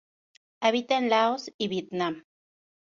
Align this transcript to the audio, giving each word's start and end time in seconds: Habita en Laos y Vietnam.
Habita 0.61 0.97
en 0.97 1.09
Laos 1.11 1.51
y 1.59 1.67
Vietnam. 1.67 2.23